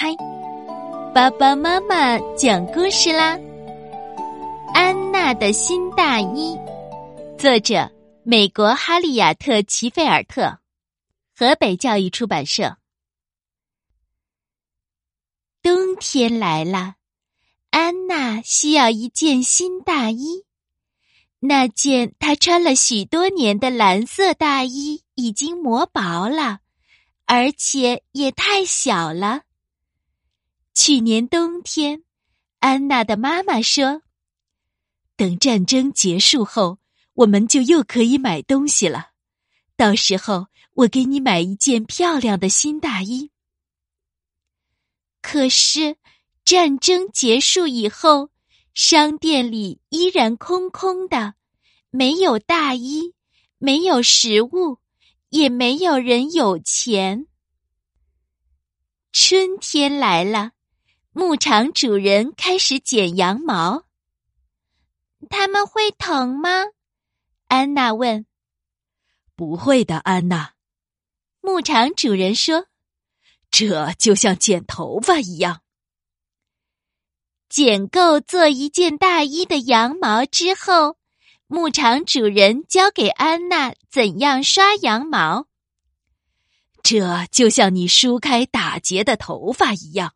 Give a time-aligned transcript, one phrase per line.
[0.00, 0.14] 嗨，
[1.12, 3.36] 爸爸妈妈讲故事啦！
[4.72, 6.56] 安娜的新大衣，
[7.36, 7.90] 作者
[8.22, 10.60] 美国哈利亚特·齐菲尔特，
[11.36, 12.76] 河北教育出版社。
[15.62, 16.94] 冬天来了，
[17.70, 20.44] 安娜需要一件新大衣。
[21.40, 26.60] 那件她穿了许多年的蓝色大衣已经磨薄了，
[27.26, 29.42] 而且也太小了。
[30.80, 32.04] 去年冬天，
[32.60, 34.02] 安娜的妈妈说
[35.18, 36.78] ：“等战争结束后，
[37.14, 39.10] 我们就又可以买东西了。
[39.76, 43.32] 到时候，我给你买一件漂亮的新大衣。”
[45.20, 45.96] 可是，
[46.44, 48.30] 战争结束以后。
[48.72, 51.34] 商店里依然空空的，
[51.90, 53.12] 没有大衣，
[53.58, 54.78] 没有食物，
[55.30, 57.26] 也没有人有钱。
[59.10, 60.52] 春天来了，
[61.18, 63.82] 牧场主人开始剪羊毛。
[65.28, 66.66] 他们会疼吗？
[67.48, 68.24] 安娜问。
[69.34, 70.52] 不会的，安娜。
[71.40, 72.66] 牧场主人说
[73.50, 75.62] ：“这就像剪头发一样。”
[77.50, 80.98] 剪够做一件大衣的羊毛之后，
[81.48, 85.48] 牧场主人教给安娜怎样刷羊毛。
[86.80, 90.14] 这就像你梳开打结的头发一样。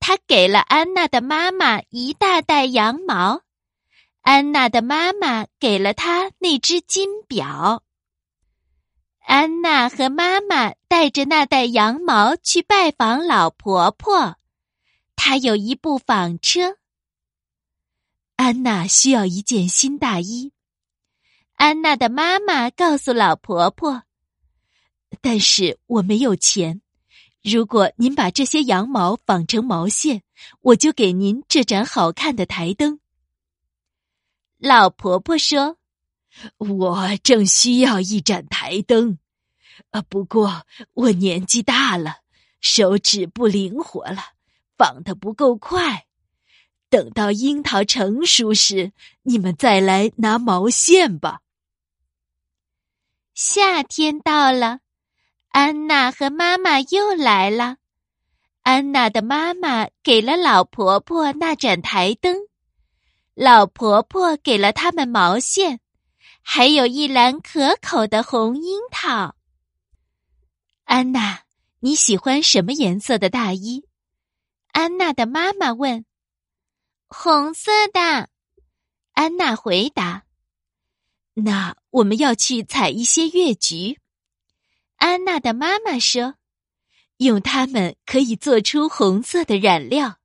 [0.00, 3.42] 他给了安娜的妈妈一大袋羊毛，
[4.22, 7.84] 安娜的妈妈给了她那只金表。
[9.20, 14.36] 安娜和妈妈带着那袋羊毛去拜访老婆婆。
[15.14, 16.78] 她有一部纺车。
[18.36, 20.52] 安娜需要一件新大衣。
[21.54, 24.02] 安娜的妈妈告诉老婆婆
[25.20, 26.80] ：“但是我没有钱。
[27.42, 30.22] 如果您把这些羊毛纺成毛线，
[30.60, 33.00] 我就给您这盏好看的台灯。”
[34.58, 35.78] 老婆婆说
[36.58, 39.18] ：“我正需要一盏台灯，
[39.90, 42.18] 啊，不过我年纪大了，
[42.60, 44.34] 手指不灵活了。”
[44.80, 46.06] 纺的不够快，
[46.88, 48.94] 等到樱桃成熟时，
[49.24, 51.42] 你们再来拿毛线吧。
[53.34, 54.80] 夏天到了，
[55.50, 57.76] 安娜和妈妈又来了。
[58.62, 62.36] 安娜的妈妈给了老婆婆那盏台灯，
[63.34, 65.80] 老婆婆给了他们毛线，
[66.40, 69.34] 还有一篮可口的红樱桃。
[70.84, 71.42] 安娜，
[71.80, 73.84] 你喜欢什么颜色的大衣？
[74.72, 76.04] 安娜的妈妈问
[77.08, 78.28] ：“红色的。”
[79.14, 80.26] 安娜回答
[81.34, 83.98] ：“那我们要去采一些月菊。”
[85.00, 86.34] 安娜的妈妈说
[87.16, 90.18] ：“用它们可以做出红色的染料。”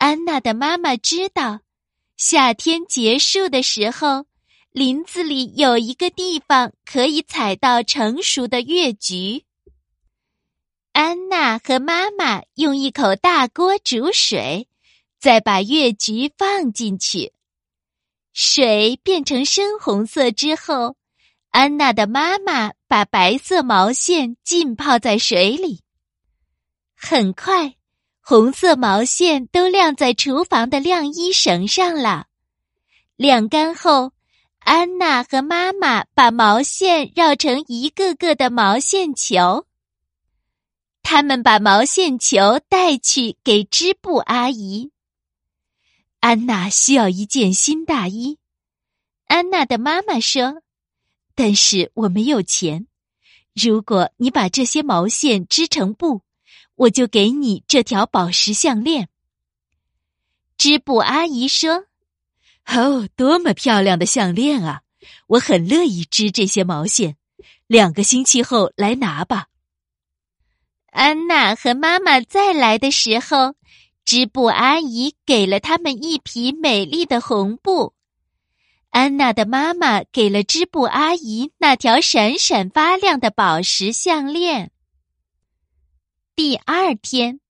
[0.00, 1.60] 安娜的妈妈知道，
[2.16, 4.24] 夏天结束的时候，
[4.70, 9.44] 林子里有一个地方可以采到成熟的月菊。
[10.92, 14.68] 安娜和妈妈用一口大锅煮水，
[15.20, 17.34] 再把月菊放进去。
[18.32, 20.96] 水变成深红色之后，
[21.54, 25.82] 安娜的妈妈把白色毛线浸泡在水里。
[26.96, 27.76] 很快，
[28.20, 32.26] 红色毛线都晾在厨房的晾衣绳上了。
[33.14, 34.10] 晾干后，
[34.58, 39.64] 安娜和妈妈把毛线绕成一个个的毛线球。
[41.04, 44.90] 他们把毛线球带去给织布阿姨。
[46.18, 48.38] 安娜需要一件新大衣。
[49.26, 50.60] 安娜的妈妈说
[51.34, 52.86] ：“但是我没有钱。
[53.54, 56.22] 如果你把这些毛线织成布，
[56.74, 59.08] 我就给你这条宝石项链。”
[60.58, 61.86] 织布阿姨说
[62.66, 64.82] ：“哦，多么漂亮的项链啊！
[65.26, 67.16] 我很乐意织这些毛线。
[67.66, 69.46] 两个星期后来拿吧。”
[70.92, 73.56] 安娜和妈妈再来的时候，
[74.04, 77.93] 织布阿姨给了他们一匹美丽的红布。
[78.94, 84.70] 安娜的妈妈给了织布阿姨那条闪闪发亮的宝石项链。
[86.36, 87.40] 第二天，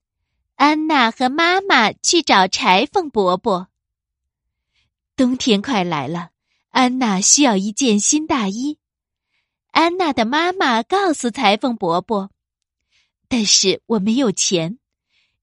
[0.55, 3.69] 安娜和妈妈去找裁缝伯伯。
[5.17, 6.31] 冬天快来了，
[6.70, 8.79] 安娜需要一件新大衣。
[9.70, 12.31] 安娜的妈妈告诉裁缝伯伯。
[13.29, 14.79] 但是我没有钱。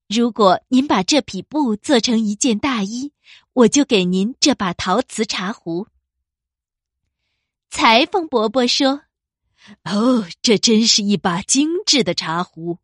[0.08, 3.12] 如果您把这匹布做成一件大衣，
[3.52, 5.86] 我就给您这把陶瓷茶壶。
[7.72, 9.04] 裁缝伯伯说
[9.90, 12.78] ：“哦，这真是一把精致的茶壶。”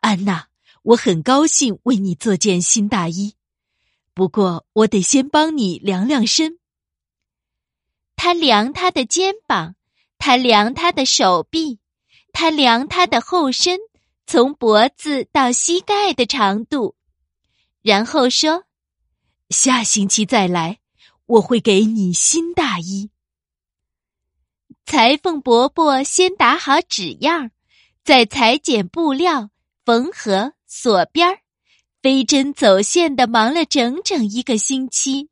[0.00, 0.48] 安娜，
[0.82, 3.36] 我很高兴为你做件新大衣，
[4.12, 6.58] 不过我得先帮你量量身。
[8.16, 9.76] 他量他的肩膀，
[10.18, 11.80] 他量他的手臂，
[12.30, 13.78] 他量他的后身，
[14.26, 16.96] 从脖子到膝盖的长度，
[17.80, 18.64] 然后说
[19.48, 20.80] ：“下星期再来，
[21.24, 23.10] 我会给你新大衣。”
[24.88, 27.50] 裁缝伯伯先打好纸样，
[28.04, 29.50] 再裁剪布料。
[29.84, 31.38] 缝合锁边儿，
[32.00, 35.28] 飞针走线的忙了整整一个星期。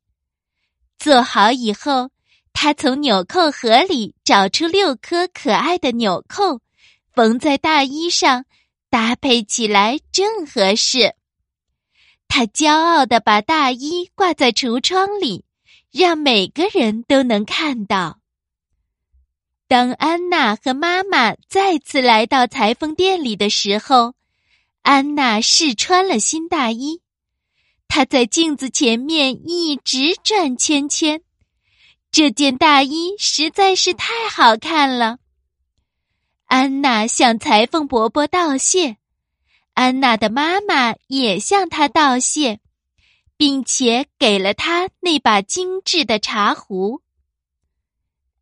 [0.99, 2.11] 做好以后，
[2.53, 6.61] 他从纽扣盒里找出六颗可爱的纽扣，
[7.15, 8.45] 缝在大衣上，
[8.91, 11.15] 搭配起来正合适。
[12.29, 15.47] 他骄傲的把大衣挂在橱窗里，
[15.91, 18.21] 让每个人都能看到。
[19.69, 24.15] 当安娜和妈妈再次来到裁缝店里的时候，
[24.83, 27.01] 安娜试穿了新大衣，
[27.89, 31.21] 她在镜子前面一直转圈圈。
[32.13, 35.19] 这件大衣实在是太好看了。
[36.45, 38.99] 安娜向裁缝伯伯道谢，
[39.75, 42.61] 安娜的妈妈也向她道谢，
[43.37, 47.03] 并且给了她那把精致的茶壶。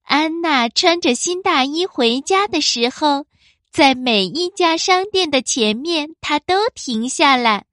[0.05, 3.27] 安娜穿着新大衣回家的时候。
[3.73, 7.65] 在每一家商店的前面，他都停下来，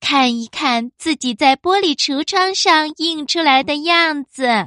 [0.00, 4.66] 看一看自己在玻璃橱窗上印出来的样子。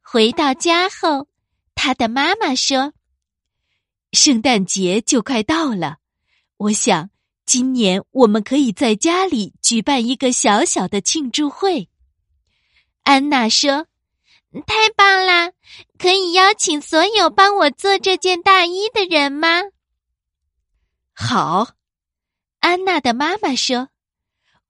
[0.00, 1.28] 回到家后，
[1.74, 2.94] 他的妈妈说
[4.12, 5.98] ：“圣诞节就快到了，
[6.56, 7.10] 我想
[7.44, 11.90] 今年我们可以在家里举办一个小小的庆祝会。”
[13.04, 13.86] 安娜说。
[14.66, 15.52] 太棒啦！
[15.98, 19.62] 可以邀请所有帮我做这件大衣的人吗？
[21.12, 21.72] 好，
[22.60, 23.88] 安娜的妈妈说：“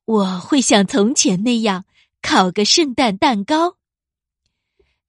[0.04, 1.84] 我会像从前那样
[2.20, 3.76] 烤个圣诞蛋糕。”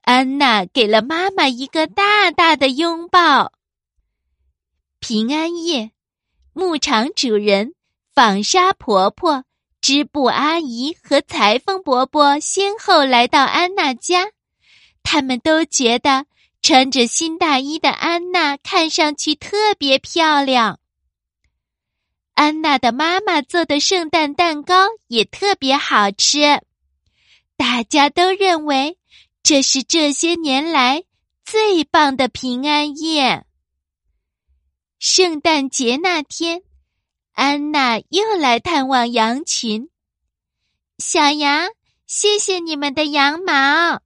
[0.04, 3.54] 安娜给了妈妈一个大大的拥抱。
[5.00, 5.92] 平安夜，
[6.54, 7.74] 牧场主人、
[8.14, 9.46] 纺纱婆婆、
[9.82, 14.32] 织布阿姨和裁缝伯伯先后来到安娜家。
[15.04, 16.26] 他们都觉得
[16.62, 20.80] 穿着新大衣的安娜看上去特别漂亮。
[22.36, 26.62] 安娜的妈妈做的圣诞蛋糕也特别好吃，
[27.58, 28.98] 大家都认为
[29.44, 31.04] 这是这些年来
[31.44, 33.46] 最棒的平安夜。
[35.00, 36.62] 圣诞节那天，
[37.34, 39.90] 安娜又来探望羊群。
[40.98, 41.70] 小羊，
[42.06, 44.02] 谢谢你们的羊毛。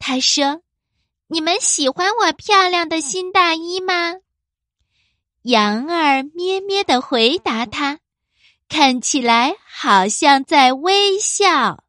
[0.00, 0.62] 他说
[1.28, 4.16] ：“你们喜欢我漂亮的新大衣吗？”
[5.44, 8.00] 羊儿咩咩的回答他，
[8.68, 11.84] 看起来好像在微笑。